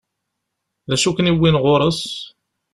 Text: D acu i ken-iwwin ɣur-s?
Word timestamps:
D 0.89 0.91
acu 0.95 1.09
i 1.11 1.15
ken-iwwin 1.15 1.59
ɣur-s? 1.63 2.01